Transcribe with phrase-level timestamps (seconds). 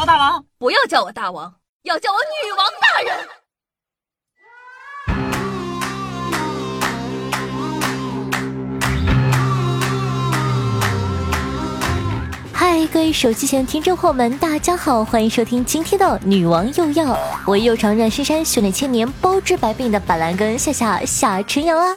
[0.00, 3.28] 我大王，不要叫我大王，要叫我女王大人。
[12.52, 17.06] 嗨，各位手机前听众朋友们，大家好，欢迎收听今天的《女王又要》，
[17.44, 21.96] 我又长任深山修炼千年，包治百病的板蓝根夏夏夏晨阳啊。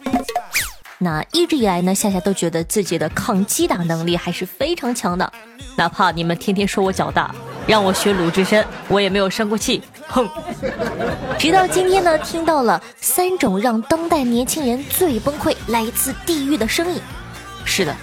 [0.98, 5.32] 那一直以来呢，夏夏都觉得自己的抗击打能力还是非常强的，
[5.76, 7.34] 哪怕你们天天说我脚大，
[7.72, 9.82] 让我学鲁智深，我也没有生过气。
[10.10, 10.28] 哼！
[11.40, 17.02] 直到今天呢，听到了三种让当代年轻人最崩溃、来自地狱的声音。
[17.64, 17.96] 是的，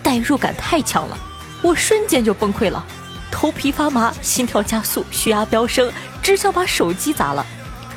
[0.00, 1.18] 代入感太强了，
[1.60, 2.86] 我瞬间就崩溃了，
[3.32, 5.90] 头皮发麻，心跳加速，血压飙升，
[6.22, 7.44] 只想把手机砸了。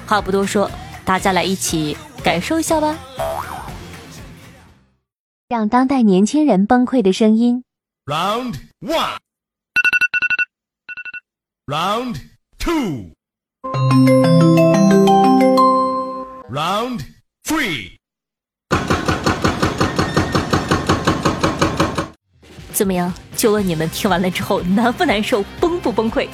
[0.08, 0.72] 话不多说，
[1.06, 2.98] 大家来一起感受一下吧。
[5.48, 7.64] 让当代年轻人崩溃的声音。
[8.08, 9.18] Round one,
[11.70, 12.16] round
[12.58, 13.12] two,
[16.50, 17.02] round
[17.46, 17.92] three。
[22.74, 23.14] 怎么样？
[23.36, 26.28] 就问你们听完了之后难不难受，崩不崩溃？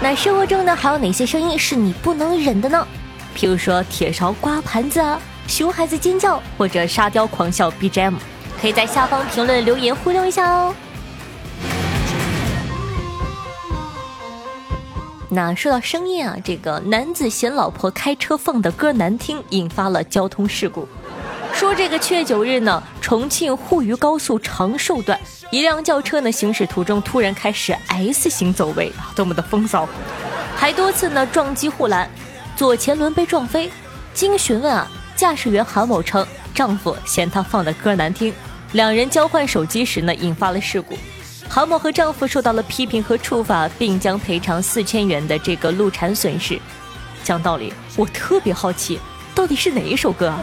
[0.00, 2.88] 那生活中呢，还有哪些声音是你不能忍的呢？
[3.36, 5.20] 譬如说铁勺刮盘子啊。
[5.46, 8.14] 熊孩子尖叫或者沙雕狂笑 BGM，
[8.58, 10.74] 可以在下方评论留言互动一下哦。
[15.28, 20.86] 那说到声音啊，这个男子嫌老婆开车放的歌难听，引发了交通事故。
[21.52, 25.18] 说这个七月九日呢，重庆沪渝高速长寿段，
[25.50, 29.88] 一辆轿车呢行驶途中突然开始 S 型走位，多么的风骚，
[30.54, 32.08] 还多次呢撞击护栏，
[32.54, 33.70] 左前轮被撞飞。
[34.14, 34.88] 经询问啊。
[35.16, 38.30] 驾驶员韩某称，丈夫嫌她放的歌难听，
[38.72, 40.94] 两人交换手机时呢，引发了事故。
[41.48, 46.60] 韩某和丈夫受到了批评和处罚，并将赔偿四千元的这个路产损失。
[47.24, 49.00] 讲道理，我特别好奇，
[49.34, 50.38] 到底是哪一首歌啊？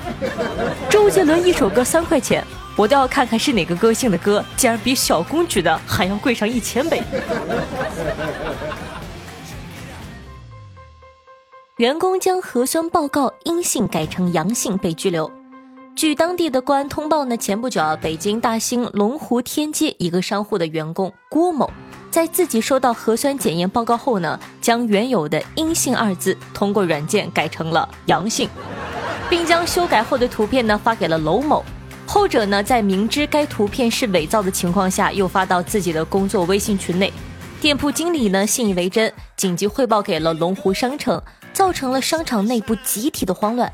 [0.89, 2.43] 周杰伦一首歌三块钱，
[2.75, 7.01] 我倒要看看是哪个歌星的歌，竟然比小公举的还要贵上一千倍。
[11.77, 15.31] 员工将核酸报告阴性改成阳性被拘留。
[15.95, 21.69] 据当地的公安通报呢，前不久啊，北京大兴龙湖天街一个商户的员工郭某，
[22.09, 28.49] 在自己收到核酸检验报告后呢，将原有的阴性二字通过软件改成了阳性，
[29.29, 31.63] 并将修改后的图片呢发给了娄某。
[32.07, 37.13] 后者呢，在明知该图片是伪造的情况下，又发到自己的工作微信群内。
[37.61, 41.21] 店铺经理呢信以为真，紧急汇报给了龙湖商城。
[41.53, 43.71] 造成了商场内部集体的慌乱。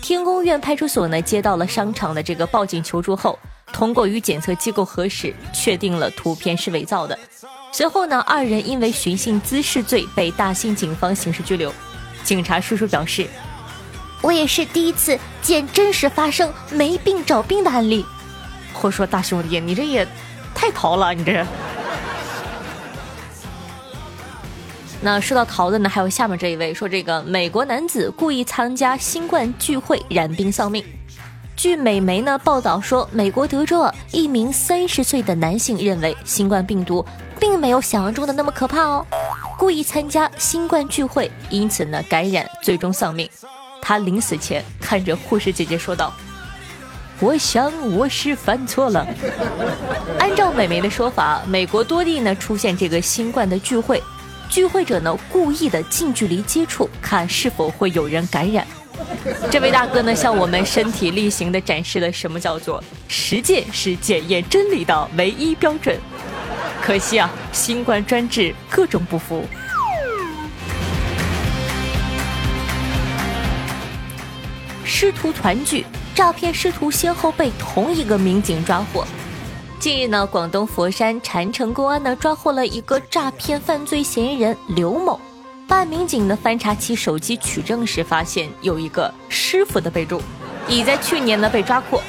[0.00, 3.38] 天宫院派出所呢接到了商场的这个报警求助后，
[3.72, 7.18] 通过与检测机构核实，确定了图片是伪造的。
[7.72, 11.72] 随后呢，二人因为寻衅滋事罪被大兴警方刑事拘留。
[12.24, 13.26] 警察叔叔表示
[14.22, 18.04] ：“我也是第一次见真实发生没病找病的案例。”
[18.82, 20.06] 我说大兄弟，你这也
[20.54, 21.46] 太淘了，你这。
[25.02, 30.84] 那说到逃的呢，还有下面这一位说，这个美国男子故意参加新冠聚会染病丧命。
[31.56, 37.04] 据美媒呢报道说，美国德州一名三十岁的男性认为新冠病毒
[37.38, 39.06] 并没有想象中的那么可怕哦，
[39.58, 43.28] 故意参加新冠聚会，因此呢感染最终丧命。
[43.80, 46.12] 他临死前看着护士姐姐说道
[47.20, 49.06] ：“我想我是犯错了。
[50.20, 54.02] ”按照美媒的说法，美国多地呢出现这个新冠的聚会。
[54.50, 58.66] 聚会者呢故意的近距离接触，看是否会有人感染。
[59.48, 65.96] 这位大哥呢向我们身体力行的展示了什么叫做实践是检验真理的唯一标准。
[66.82, 69.46] 可惜啊，新冠专治各种不服。
[74.84, 79.06] 师徒团聚，诈骗师徒先后被同一个民警抓获。
[79.80, 85.18] 近日呢，广东佛山禅城公安呢抓获了一个诈骗犯罪嫌疑人刘某。
[85.66, 90.20] 办案民警呢翻查其手机取证时，发现有一个师傅的备注，
[90.68, 92.02] 已在去年呢被抓获。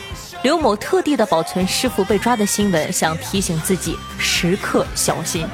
[0.43, 5.47] 刘某特地的保存师傅被抓的新闻，想提醒自己时刻小心。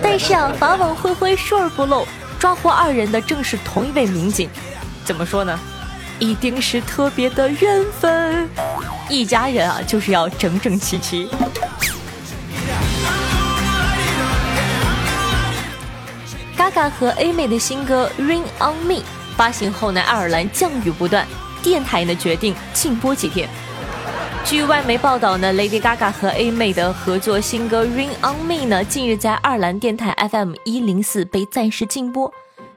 [0.00, 2.06] 但是啊，法网恢恢，疏而不漏，
[2.38, 4.48] 抓获二人的正是同一位民警。
[5.04, 5.58] 怎么说呢？
[6.18, 8.48] 一定是特别的缘分，
[9.08, 11.28] 一家人啊，就是要整整齐齐。
[16.56, 18.94] Gaga 和 A 妹的新歌《Rain on Me》
[19.36, 21.26] 发行后呢，爱尔兰降雨不断，
[21.62, 23.48] 电台呢决定禁播几天。
[24.44, 32.32] 据外媒报道呢，Lady Gaga 和 A 妹的合作新歌《Rain on Me》呢，近日在爱尔兰电台 FM 一零四被暂时禁播，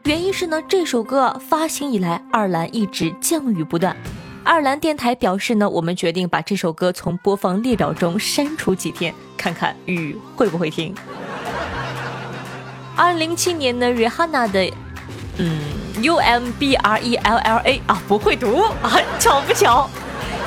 [0.06, 3.96] 原因是呢，这首歌发行以来，爱尔兰一直降雨不断。
[4.44, 10.96] 爱尔兰电台表示呢，我们决定把这首歌从播放列表中删除几天，看看雨会不会停。
[12.98, 14.74] 二零零七年呢，Rihanna 的，
[15.38, 15.60] 嗯
[16.02, 19.88] ，U M B R E L L A 啊，不会读啊，巧不巧？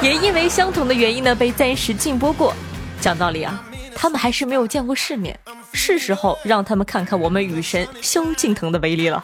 [0.02, 2.52] 也因为相同的原因呢，被暂时禁播过。
[3.00, 3.64] 讲道理啊，
[3.94, 5.38] 他们还是没有见过世面，
[5.74, 9.22] 是时候让他们看看我们雨神萧敬腾的威力了。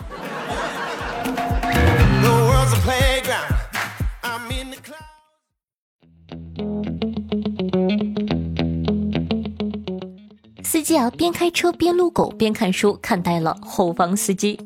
[10.63, 14.59] 司机啊，边开车边撸狗边看书，看呆了后方司机。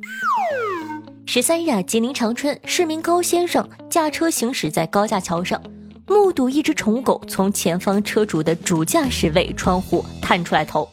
[1.27, 5.61] 十三日啊，吉林长春市民高先生驾车行驶在高架桥上。
[6.07, 10.87] 目睹一只宠物狗从前方车主的主驾驶位窗户探出来头，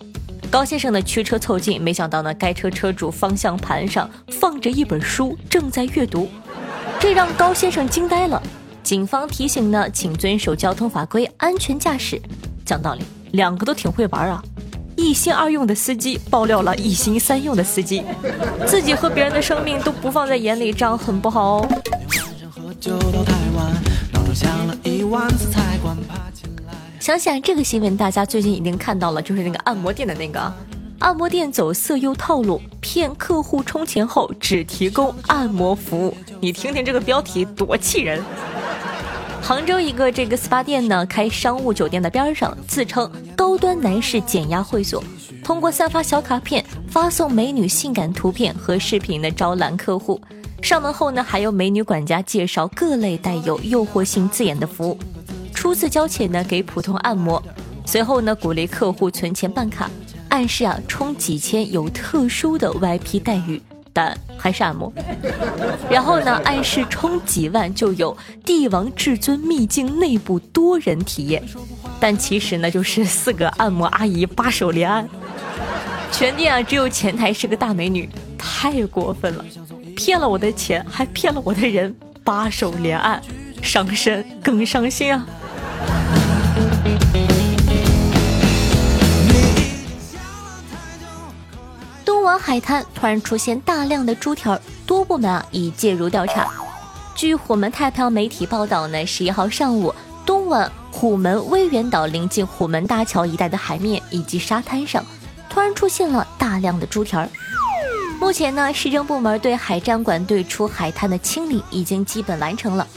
[0.52, 6.28] 高先生呢驱车凑近，没想到呢该车车主方向盘上放着一本书，正在阅读，
[7.00, 8.44] 这让高先生惊呆了。
[8.84, 12.22] 警方提醒呢，请遵守交通法规，安全驾驶。
[12.66, 14.44] 讲道理，两个都挺会玩啊，
[14.98, 18.04] 一心二用的司机爆料了一心三用的司机，
[18.68, 21.68] 自己和别人的生命都不放在眼里，这样很不好哦。
[27.02, 30.54] 想想这个新闻，大家最近已经看到了，就是那个按摩店的那个
[31.00, 36.16] 按摩店走色诱套路，骗客户充钱后只提供按摩服务。
[36.40, 38.24] 你听听这个标题多气人！
[39.42, 45.04] 杭州一个这个 SPA 店呢，开商务酒店的边上，自称高端男士减压会所，
[45.44, 50.22] 通过散发小卡片、发送美女性感图片和视频的招揽客户。
[50.62, 55.00] 上门后呢，还有美女管家介绍各类带有诱惑性字眼的服务。
[55.62, 57.40] 初次交钱呢，给普通按摩，
[57.86, 59.88] 随后呢，鼓励客户存钱办卡，
[60.28, 63.62] 暗示啊，充几千有特殊的 VIP 待遇，
[63.94, 64.92] 但还是按摩。
[65.88, 71.44] 然后呢，暗示充几万就有帝王至尊秘境内部多人体验，
[72.00, 75.08] 但其实呢，就是四个按摩阿姨八手连按。
[76.12, 79.46] 全店啊，只有前台是个大美女，太过分了。
[79.96, 83.22] 骗了我的钱，还骗了我的人，八手连按，
[83.62, 85.28] 伤身更伤心啊！
[92.42, 96.48] 海滩突然出现大量的猪蹄儿，多部门啊已介入调查。
[97.14, 99.94] 据虎门太平洋媒体报道呢，十一号上午，
[100.26, 105.06] 东莞虎门威远岛临近虎门大桥一带的海面以及沙滩上，
[105.50, 107.30] 突然出现了大量的猪蹄儿。
[108.20, 112.88] 目前呢，市政部门对海战馆对出海滩的清理已经基本完成了，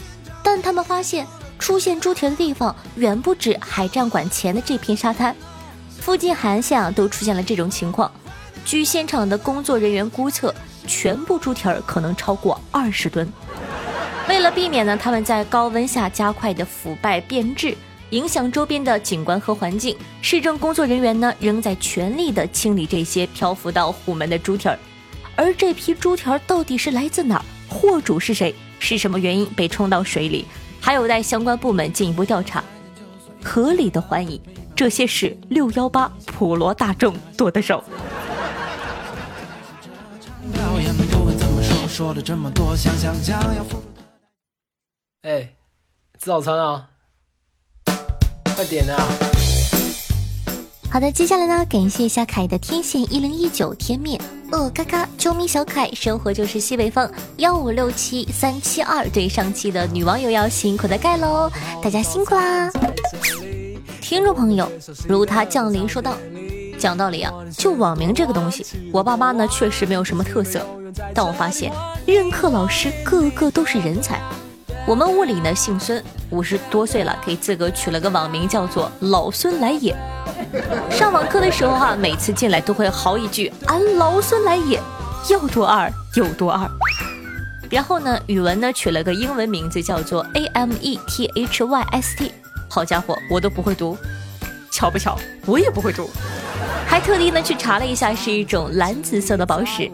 [0.42, 1.26] 但他们发现
[1.58, 5.36] 出现猪蹄的地方远不止海战馆前的这片沙滩，
[6.00, 8.10] 附近海岸线啊都出现了这种情况。
[8.64, 10.52] 据现场的工作人员估测，
[10.86, 13.30] 全部猪蹄儿可能超过二十吨。
[14.28, 17.76] 为了避免呢，他们在高温下加快的腐败变质，
[18.10, 24.78] 影响周边的景观和环境，市政工作人员呢仍在全力的清理这些漂浮到虎门的猪蹄儿。
[25.36, 27.44] 而这批猪蹄儿到底是来自哪儿？
[27.68, 28.54] 货主是谁？
[28.78, 30.46] 是什么原因被冲到水里？
[30.80, 32.64] 还有待相关部门进一步调查。
[33.42, 34.40] 合理的怀疑，
[34.74, 37.84] 这些是六幺八普罗大众剁的手。
[45.22, 45.48] 哎，
[46.18, 46.88] 吃早餐啊！
[48.56, 48.96] 快点啊！
[50.90, 54.20] 好的，接下来呢，感谢一下凯的天线一零一九天面。
[54.50, 61.48] 呃，嘎嘎，啾咪小凯，生活就是西北风，幺五六七三七二，对上期的女网友要辛苦的盖喽，
[61.80, 62.72] 大家辛苦啦！
[64.00, 64.68] 听众朋友，
[65.08, 66.16] 如他降临说道，
[66.84, 68.62] 讲道理啊，就网名这个东西，
[68.92, 70.60] 我爸妈呢确实没有什么特色，
[71.14, 71.72] 但我发现
[72.06, 74.20] 任课老师个个都是人才。
[74.86, 79.96] 我们屋里呢姓孙，五十多岁了，给自个取了个网名叫做老孙来也。
[80.90, 84.78] 上网课的时候哈，每次进来都会嚎一句：“俺老孙来也，
[85.30, 86.68] 要多二有多二。”
[87.72, 92.34] 然后呢，语文呢取了个英文名字叫做 A M E T H Y S T。
[92.68, 93.96] 好家伙，我都不会读，
[94.70, 96.10] 巧不巧，我也不会读，
[96.94, 99.90] 还特地呢去查了一下，是一种蓝紫色的宝石。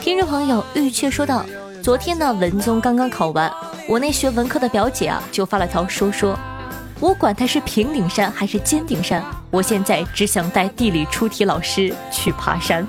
[0.00, 1.44] 听众朋友玉雀说道
[1.82, 3.52] ：“昨天呢，文综刚刚考完。”
[3.90, 6.38] 我那学文科的表姐啊，就发了条说说，
[7.00, 9.20] 我管它是平顶山还是尖顶山，
[9.50, 12.86] 我现在只想带地理出题老师去爬山。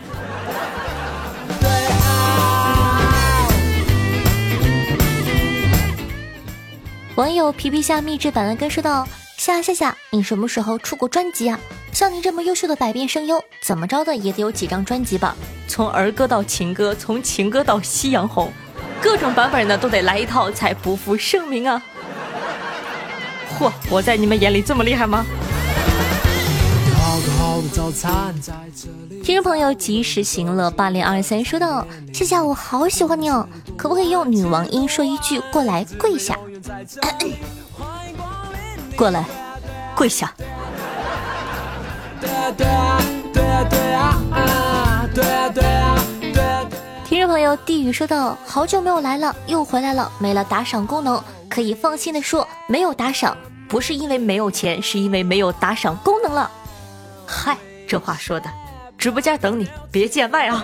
[7.18, 9.04] 网友皮皮虾秘制板蓝根说道
[9.38, 11.60] ：“夏夏夏，你什么时候出过专辑啊？
[11.92, 15.36] 像你这么优秀的百变声优，怎么着的也得有几张专辑吧？
[15.68, 18.54] 从儿歌到情歌，从情歌到夕阳红，
[19.02, 21.82] 各种版本呢都得来一套才不负盛名啊！
[23.58, 25.26] 嚯，我在你们眼里这么厉害吗？”
[29.24, 31.84] 听众朋友及时行乐八零二三说道
[32.14, 36.38] ：“夏夏，我好喜欢你哦，可不可以用女王音说一句过来跪下？
[38.96, 39.26] 过来
[39.96, 40.34] 跪下。”
[47.06, 53.36] 听众朋友地狱说道：“好久没有来了，又回来了，没了打赏功能，可以放心的说，没有打赏
[53.68, 56.52] 不是因为没有钱，是因为没有打赏功能了。”
[57.26, 58.50] 嗨，这话说的，
[58.98, 60.64] 直播间等你，别见外啊！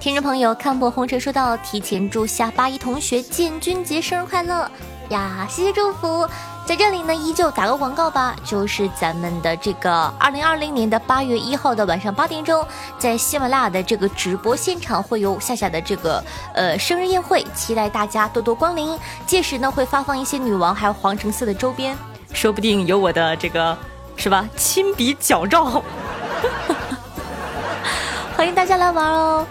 [0.00, 4.66] 听众朋友看破红尘说道：“提前祝下八一同学建军节生日快乐
[5.10, 5.46] 呀！
[5.46, 6.26] 谢谢祝福，
[6.64, 12.66] 在这里呢依旧打个广告吧，就是咱们的这个二零二零年的八月一号的晚上八点钟，
[12.98, 18.98] 在喜马拉雅的这个直播现场会有夏夏的这个呃生日宴会，期待大家多多光临。
[19.26, 21.94] 届时呢会发放一些女王还有皇城寺的周边，
[22.32, 23.76] 说不定有我的这个
[24.16, 25.82] 是吧亲笔脚照，
[28.40, 29.46] 欢迎大家来玩哦。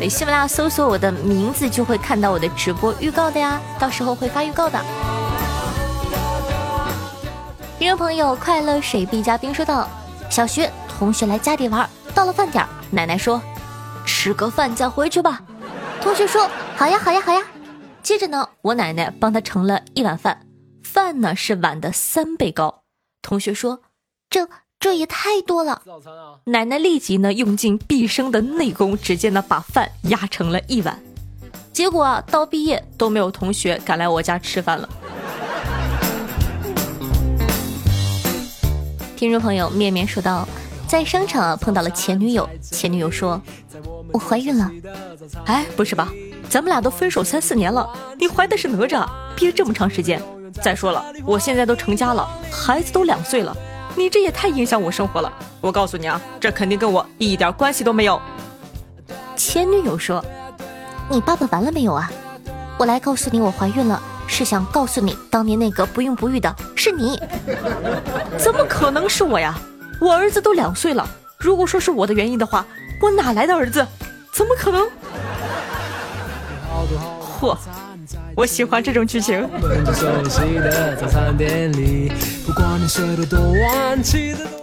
[0.00, 4.84] 对，喜马拉雅搜索我的名字就会看到我的直播预告的呀，到时候会发预告的。
[7.78, 9.88] 听众朋友，快乐水碧嘉宾说道：
[10.28, 13.40] 小学同学来家里玩，到了饭点，奶奶说
[14.04, 15.40] 吃个饭再回去吧。
[16.00, 17.40] 同学说好呀好呀好呀。
[18.02, 20.44] 接着呢，我奶奶帮他盛了一碗饭，
[20.82, 22.82] 饭呢是碗的三倍高。
[23.22, 23.82] 同学说
[24.28, 24.48] 这。
[24.82, 25.80] 这也太多了！
[26.46, 31.00] 奶奶立即呢用尽毕生的内功，直接呢把饭压成了一碗。
[31.72, 34.88] 结果啊，到毕业都没有同学敢来我家吃饭了。
[39.14, 40.48] 听众朋友面面说道，
[40.88, 43.40] 在商场啊碰到了前女友，前女友说
[44.12, 44.68] ：“我怀孕了。”
[45.46, 46.12] 哎，不是吧？
[46.50, 49.08] 咱们俩都分手三四年了，你怀的是哪吒？
[49.36, 50.20] 憋这么长时间？
[50.60, 53.56] 再说了，我现在都成家了，孩子都两岁了。
[53.94, 55.32] 你这也太影响我生活了！
[55.60, 58.20] 我告诉你啊，这肯定跟我一点关系都没有。
[59.36, 60.24] 前女友说
[61.10, 62.10] ：“你爸爸完了没有啊？
[62.78, 67.20] 我来告诉你，我怀孕了，是想告诉你，当年那个不孕不育的是你。
[68.38, 69.58] 怎么可能是我呀？
[70.00, 71.08] 我儿子都两岁了。
[71.38, 72.64] 如果说是我的原因的话，
[73.00, 73.86] 我哪来的儿子？
[74.32, 74.88] 怎么可能？
[77.40, 77.56] 嚯！”
[78.34, 79.48] 我喜欢这种剧情。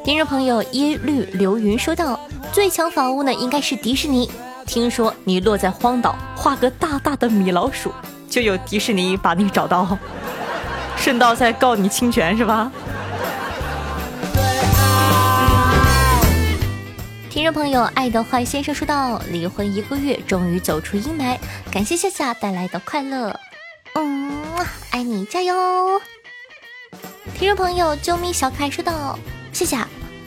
[0.04, 2.20] 听众朋友耶律流云说道
[2.52, 4.30] ：“最强房屋呢，应该是迪士尼。
[4.66, 7.94] 听说你落在荒岛，画个大大的米老鼠，
[8.30, 9.98] 就有迪士尼把你找到，
[10.98, 12.72] 顺道再告你侵权是吧？”
[17.52, 21.36] 众朋友爱的坏先生说道：“离婚一个月，终于走出阴霾，
[21.72, 23.40] 感谢夏夏带来的快乐。”
[23.96, 24.32] 嗯，
[24.92, 26.00] 爱你，加油！
[27.34, 29.18] 听众朋友，啾咪小可爱说道
[29.52, 29.76] ：“谢谢。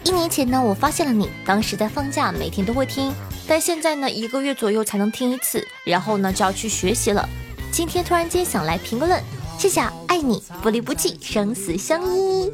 [0.02, 3.14] 一年前呢，我发现了你，当时在放假，每天都会听，
[3.46, 7.28] 但现在呢，一个月左右才能听一次，然后呢就要去学习了。
[7.70, 9.22] 今天突然间想来评个论，
[9.62, 12.50] 谢谢，爱你，不离不弃，生死相依。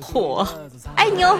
[0.00, 0.48] 嚯，
[0.94, 1.38] 爱你哦！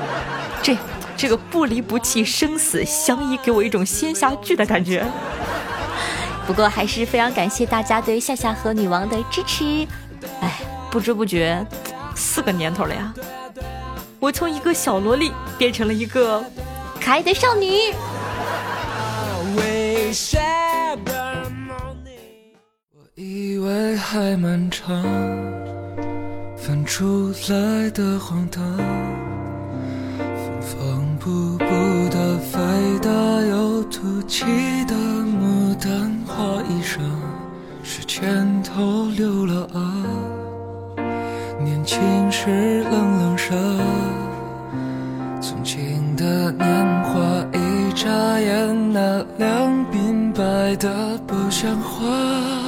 [0.63, 0.77] 这
[1.17, 5.03] 这个不离不弃，生死相依，给我一种仙侠剧的感觉。”
[6.47, 9.87] 不过还是非常感谢大家对夏夏和女王的支持。
[10.43, 11.67] 哎，不知不觉
[12.15, 13.15] 四个年头了呀，
[14.21, 16.45] 我从一个小萝莉变成了一个
[17.01, 17.95] 可爱的少女。
[23.19, 25.03] 以为还漫长，
[26.55, 28.63] 翻出来的荒唐，
[30.61, 31.65] 缝缝补补
[32.11, 32.59] 的肥
[33.01, 33.11] 大
[33.47, 34.45] 又凸起
[34.85, 36.15] 的牡丹。
[36.27, 37.01] 花衣裳
[37.83, 40.05] 是前头留了啊，
[41.65, 41.99] 年轻
[42.31, 43.57] 时冷冷热，
[45.41, 45.81] 从前
[46.17, 47.19] 的年华
[47.55, 52.66] 一眨眼，那两鬓白的不像话。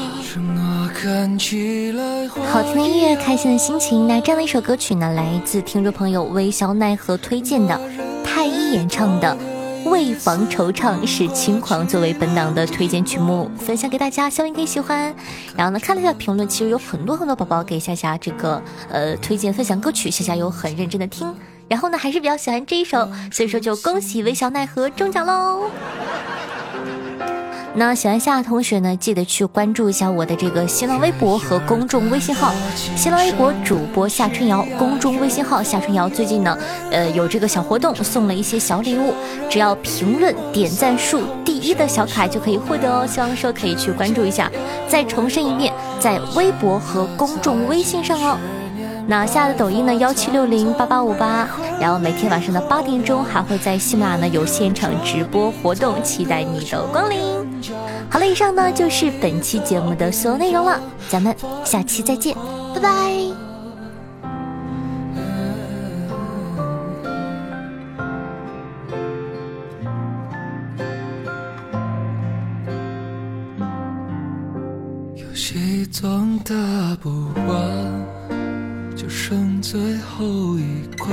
[0.99, 4.09] 好听的音乐，开心的心情。
[4.09, 7.81] 那这样的一首歌曲呢，来自听众朋友微笑奈何推荐的，
[8.25, 9.37] 太一演唱的。
[9.85, 15.15] 为防惆怅是轻狂，作为本档的推荐曲目分享给大家，希望你可以喜欢。
[15.57, 21.33] 然后呢，看了一下评论，其实有很多很多宝宝给夏夏这个呃推荐分享歌曲，夏夏有很认真的听。
[21.69, 25.71] 然后呢，还是比较喜欢这一首，所以说就恭喜微笑奈何中奖喽。
[27.75, 32.53] 那喜欢夏的同学呢，记得去关注一下我的这个新浪微博和公众微信号。
[32.97, 36.09] 新浪微博主播夏春瑶，公众微信号夏春瑶。
[36.09, 36.59] 最近呢，
[36.91, 39.15] 呃，有这个小活动，送了一些小礼物，
[39.49, 43.07] 只要评论点赞数第一的小可爱就可以获得哦。
[43.07, 44.51] 希望说可以去关注一下。
[44.89, 48.37] 再重申一遍，在微博和公众微信上哦。
[49.07, 49.95] 那下的抖音呢？
[49.95, 51.49] 幺七六零八八五八，
[51.81, 57.48] 然后每天晚上的八点钟还会在喜马拉雅呢有现场直播活动，期待你的光临。
[58.11, 61.35] 好了，以上呢就是本期节目的所有内容了，咱们
[61.65, 62.35] 下期再见，
[62.75, 62.89] 拜拜。
[75.15, 76.55] 游戏总打
[77.03, 77.09] 不
[77.47, 78.19] 完。
[78.97, 80.27] 就剩最后
[80.59, 81.09] 一关，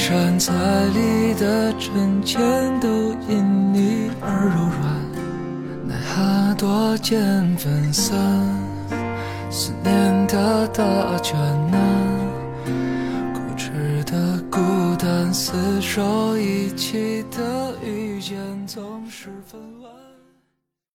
[0.00, 0.52] 山彩
[0.86, 2.40] 里的针尖
[2.80, 2.88] 都
[3.28, 7.20] 因你而柔软，奈何多见
[7.58, 8.18] 分散，
[9.50, 11.38] 思念的大卷
[11.70, 11.78] 难，
[13.34, 14.58] 固执的孤
[14.98, 15.52] 单厮
[15.82, 19.79] 守一起的遇见总是纷乱。